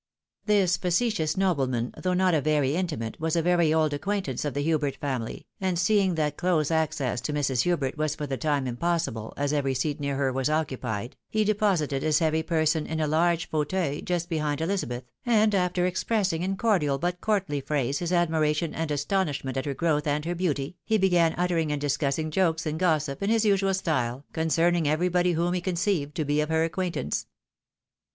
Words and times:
319 0.47 0.63
This 0.63 0.77
facetious 0.77 1.37
nobleman, 1.37 1.93
though 1.95 2.15
not 2.15 2.33
a 2.33 2.41
very 2.41 2.75
intimate, 2.75 3.19
was 3.19 3.35
a 3.35 3.41
very 3.43 3.71
old 3.71 3.93
acquaintance 3.93 4.43
of 4.43 4.55
the 4.55 4.63
Hubert 4.63 4.95
family, 4.95 5.45
and 5.59 5.77
seeing 5.77 6.15
that 6.15 6.37
close 6.37 6.71
access 6.71 7.21
to 7.21 7.31
Mrs. 7.31 7.61
Hubert 7.61 7.99
was 7.99 8.15
for 8.15 8.25
the 8.25 8.35
time 8.35 8.65
impossible, 8.65 9.31
as 9.37 9.53
every 9.53 9.75
seat 9.75 9.99
near 9.99 10.15
her 10.17 10.33
was 10.33 10.49
occupied, 10.49 11.17
he 11.29 11.43
deposited 11.43 12.01
his 12.01 12.17
heavy 12.17 12.41
person 12.41 12.87
in 12.87 12.99
a 12.99 13.05
large 13.05 13.47
fauteuil 13.47 14.01
just 14.03 14.27
behind 14.27 14.59
EHzabeth, 14.59 15.03
and 15.23 15.53
after 15.53 15.85
expressing 15.85 16.41
in 16.41 16.57
cordial 16.57 16.97
but 16.97 17.21
courtly 17.21 17.61
phrase 17.61 17.99
his 17.99 18.11
admiration 18.11 18.73
and 18.73 18.89
astonishment 18.89 19.55
at 19.55 19.65
her 19.67 19.75
growth 19.75 20.07
and 20.07 20.25
her 20.25 20.33
beauty, 20.33 20.77
he 20.83 20.97
began 20.97 21.35
uttering 21.37 21.71
and 21.71 21.79
discussing 21.79 22.31
jokes 22.31 22.65
and 22.65 22.79
gossip, 22.79 23.21
in 23.21 23.29
his 23.29 23.45
usual 23.45 23.75
style, 23.75 24.25
concerning 24.33 24.87
everybody 24.87 25.33
whom 25.33 25.53
he 25.53 25.61
conceived 25.61 26.15
to 26.15 26.25
be 26.25 26.41
of 26.41 26.49
her 26.49 26.63
acquaintance. 26.63 27.27